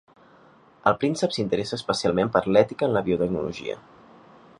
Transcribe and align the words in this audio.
El 0.91 0.95
príncep 1.03 1.35
s'interessa 1.35 1.77
especialment 1.79 2.31
per 2.37 2.43
l'ètica 2.55 2.89
en 2.89 2.97
la 2.97 3.07
biotecnologia. 3.11 3.77